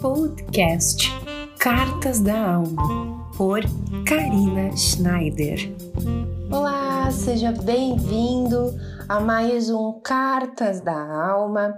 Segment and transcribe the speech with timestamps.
[0.00, 1.10] Podcast
[1.58, 3.60] Cartas da Alma, por
[4.06, 5.74] Karina Schneider.
[6.50, 8.74] Olá, seja bem-vindo
[9.08, 11.74] a mais um Cartas da Alma.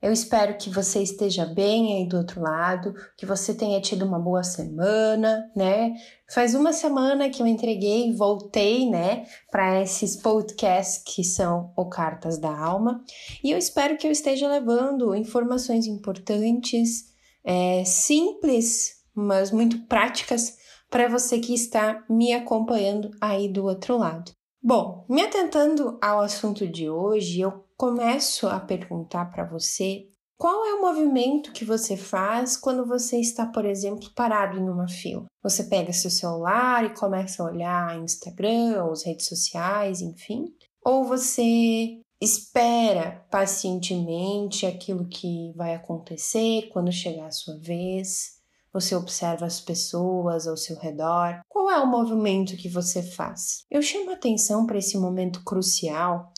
[0.00, 4.18] Eu espero que você esteja bem aí do outro lado, que você tenha tido uma
[4.18, 5.92] boa semana, né?
[6.32, 12.38] Faz uma semana que eu entreguei voltei, né, para esses podcasts que são o Cartas
[12.38, 13.02] da Alma,
[13.42, 17.06] e eu espero que eu esteja levando informações importantes,
[17.44, 20.56] é, simples, mas muito práticas
[20.88, 24.37] para você que está me acompanhando aí do outro lado.
[24.60, 30.74] Bom, me atentando ao assunto de hoje, eu começo a perguntar para você qual é
[30.74, 35.26] o movimento que você faz quando você está, por exemplo, parado em uma fila?
[35.42, 40.52] Você pega seu celular e começa a olhar Instagram, ou as redes sociais, enfim?
[40.84, 48.37] Ou você espera pacientemente aquilo que vai acontecer quando chegar a sua vez?
[48.72, 51.40] Você observa as pessoas ao seu redor?
[51.48, 53.64] Qual é o movimento que você faz?
[53.70, 56.32] Eu chamo atenção para esse momento crucial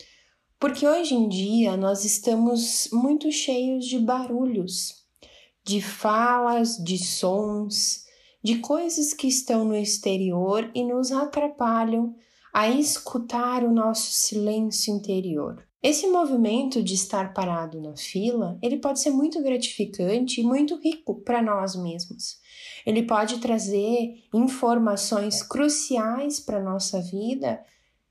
[0.60, 5.06] porque hoje em dia nós estamos muito cheios de barulhos,
[5.64, 8.04] de falas, de sons,
[8.44, 12.14] de coisas que estão no exterior e nos atrapalham
[12.52, 15.66] a escutar o nosso silêncio interior.
[15.82, 21.22] Esse movimento de estar parado na fila, ele pode ser muito gratificante e muito rico
[21.22, 22.38] para nós mesmos.
[22.84, 27.60] Ele pode trazer informações cruciais para a nossa vida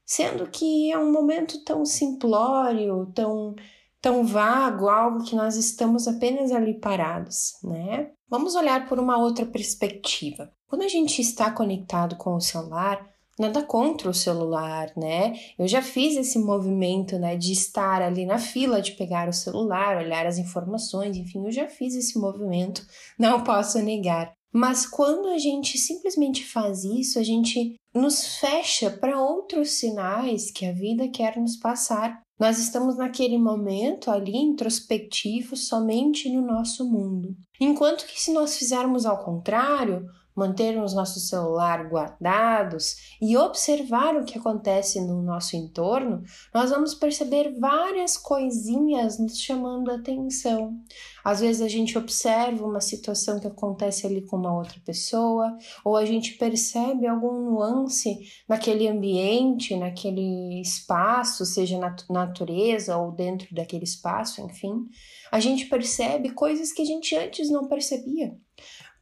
[0.10, 3.56] sendo que é um momento tão simplório, tão
[4.02, 8.10] tão vago, algo que nós estamos apenas ali parados, né?
[8.28, 10.52] Vamos olhar por uma outra perspectiva.
[10.68, 13.06] Quando a gente está conectado com o celular,
[13.40, 15.34] nada contra o celular, né?
[15.58, 19.98] Eu já fiz esse movimento, né, de estar ali na fila de pegar o celular,
[19.98, 22.86] olhar as informações, enfim, eu já fiz esse movimento,
[23.18, 24.34] não posso negar.
[24.52, 30.66] Mas quando a gente simplesmente faz isso, a gente nos fecha para outros sinais que
[30.66, 32.20] a vida quer nos passar.
[32.40, 37.36] Nós estamos naquele momento ali introspectivo somente no nosso mundo.
[37.60, 40.06] Enquanto que se nós fizermos ao contrário,
[40.40, 46.24] mantermos nosso celular guardados e observar o que acontece no nosso entorno,
[46.54, 50.80] nós vamos perceber várias coisinhas nos chamando a atenção.
[51.24, 55.98] Às vezes a gente observa uma situação que acontece ali com uma outra pessoa, ou
[55.98, 58.18] a gente percebe algum nuance
[58.48, 64.88] naquele ambiente, naquele espaço, seja na natureza ou dentro daquele espaço, enfim.
[65.32, 68.38] A gente percebe coisas que a gente antes não percebia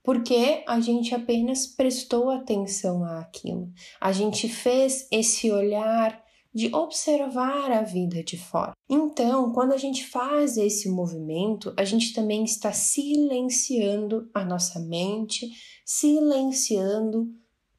[0.07, 3.69] porque a gente apenas prestou atenção àquilo.
[3.99, 6.23] A gente fez esse olhar
[6.55, 8.71] de observar a vida de fora.
[8.89, 15.49] Então, quando a gente faz esse movimento, a gente também está silenciando a nossa mente,
[15.85, 17.27] silenciando,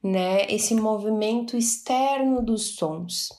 [0.03, 3.29] né, esse movimento externo dos sons.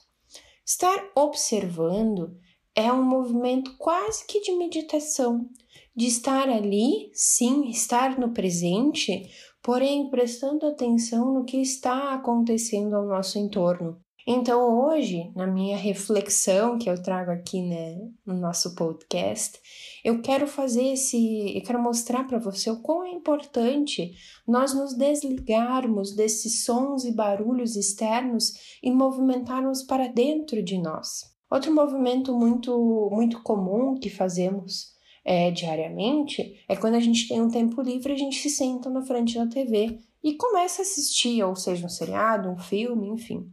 [0.66, 2.36] Estar observando
[2.74, 5.48] é um movimento quase que de meditação,
[5.94, 9.28] de estar ali, sim, estar no presente,
[9.62, 14.00] porém prestando atenção no que está acontecendo ao nosso entorno.
[14.26, 19.58] Então, hoje, na minha reflexão que eu trago aqui né, no nosso podcast,
[20.04, 24.12] eu quero fazer esse, eu quero mostrar para você o quão é importante
[24.46, 28.52] nós nos desligarmos desses sons e barulhos externos
[28.82, 31.39] e movimentarmos para dentro de nós.
[31.50, 34.94] Outro movimento muito, muito comum que fazemos
[35.24, 39.02] é, diariamente é quando a gente tem um tempo livre, a gente se senta na
[39.02, 43.50] frente da TV e começa a assistir, ou seja, um seriado, um filme, enfim.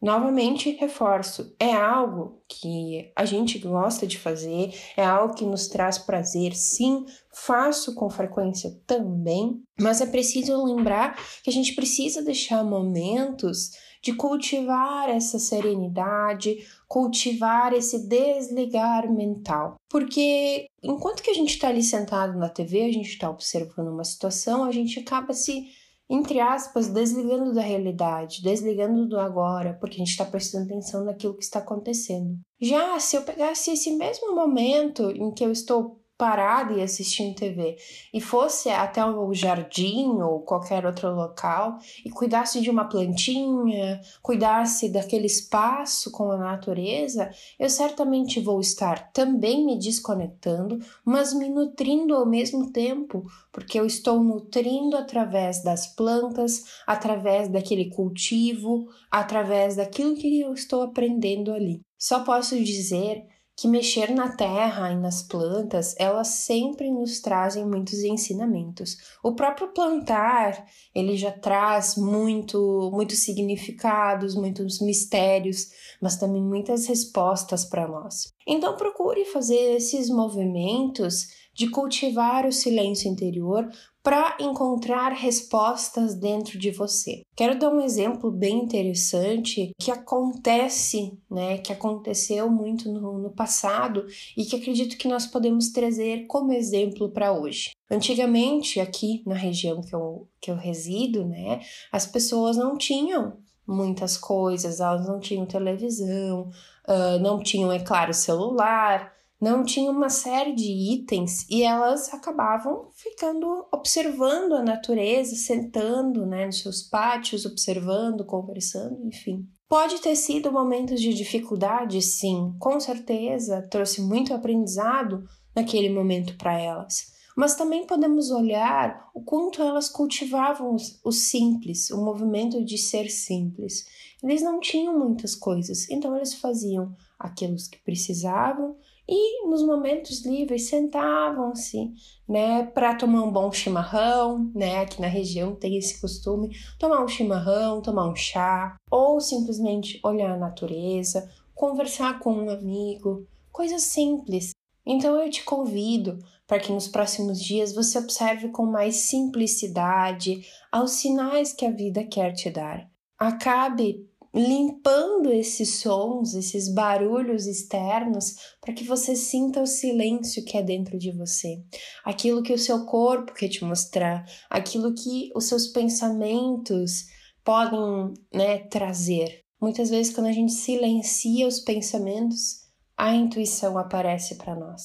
[0.00, 5.96] Novamente, reforço, é algo que a gente gosta de fazer, é algo que nos traz
[5.96, 12.62] prazer, sim, faço com frequência também, mas é preciso lembrar que a gente precisa deixar
[12.62, 13.70] momentos
[14.06, 19.74] de cultivar essa serenidade, cultivar esse desligar mental.
[19.90, 24.04] Porque enquanto que a gente está ali sentado na TV, a gente está observando uma
[24.04, 25.66] situação, a gente acaba se,
[26.08, 31.36] entre aspas, desligando da realidade, desligando do agora, porque a gente está prestando atenção naquilo
[31.36, 32.38] que está acontecendo.
[32.60, 37.76] Já se eu pegasse esse mesmo momento em que eu estou parada e assistindo TV
[38.12, 44.88] e fosse até o jardim ou qualquer outro local e cuidasse de uma plantinha, cuidasse
[44.88, 52.14] daquele espaço com a natureza, eu certamente vou estar também me desconectando, mas me nutrindo
[52.14, 60.14] ao mesmo tempo, porque eu estou nutrindo através das plantas, através daquele cultivo, através daquilo
[60.14, 61.80] que eu estou aprendendo ali.
[61.98, 63.24] Só posso dizer
[63.56, 68.98] que mexer na terra e nas plantas, elas sempre nos trazem muitos ensinamentos.
[69.22, 75.68] O próprio plantar, ele já traz muito, muitos significados, muitos mistérios,
[76.02, 78.30] mas também muitas respostas para nós.
[78.46, 83.66] Então procure fazer esses movimentos de cultivar o silêncio interior
[84.06, 87.22] para encontrar respostas dentro de você.
[87.34, 94.06] Quero dar um exemplo bem interessante que acontece, né, que aconteceu muito no, no passado
[94.36, 97.70] e que acredito que nós podemos trazer como exemplo para hoje.
[97.90, 101.58] Antigamente, aqui na região que eu, que eu resido, né,
[101.90, 106.48] as pessoas não tinham muitas coisas, elas não tinham televisão,
[106.86, 112.90] uh, não tinham, é claro, celular, não tinha uma série de itens e elas acabavam
[112.94, 119.46] ficando observando a natureza, sentando né, nos seus pátios, observando, conversando, enfim.
[119.68, 125.24] Pode ter sido momentos de dificuldade, sim, com certeza, trouxe muito aprendizado
[125.54, 127.14] naquele momento para elas.
[127.36, 130.74] Mas também podemos olhar o quanto elas cultivavam
[131.04, 133.84] o simples, o movimento de ser simples.
[134.22, 138.76] Eles não tinham muitas coisas, então eles faziam aquilo que precisavam
[139.08, 141.92] e nos momentos livres sentavam-se,
[142.28, 147.08] né, para tomar um bom chimarrão, né, aqui na região tem esse costume, tomar um
[147.08, 154.50] chimarrão, tomar um chá, ou simplesmente olhar a natureza, conversar com um amigo, coisas simples.
[154.84, 160.92] Então eu te convido para que nos próximos dias você observe com mais simplicidade aos
[160.92, 162.88] sinais que a vida quer te dar.
[163.18, 170.62] Acabe limpando esses sons, esses barulhos externos, para que você sinta o silêncio que é
[170.62, 171.62] dentro de você,
[172.04, 177.06] aquilo que o seu corpo quer te mostrar, aquilo que os seus pensamentos
[177.42, 179.40] podem né, trazer.
[179.58, 184.82] Muitas vezes, quando a gente silencia os pensamentos, a intuição aparece para nós.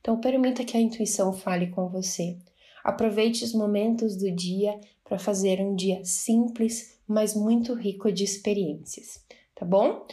[0.00, 2.38] Então, permita que a intuição fale com você.
[2.82, 9.20] Aproveite os momentos do dia para fazer um dia simples, mas muito rico de experiências,
[9.54, 10.06] tá bom?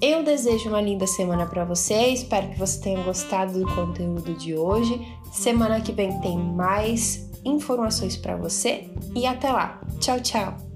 [0.00, 4.56] Eu desejo uma linda semana para você, espero que você tenha gostado do conteúdo de
[4.56, 5.00] hoje.
[5.32, 9.80] Semana que vem tem mais informações para você e até lá.
[10.00, 10.71] Tchau, tchau.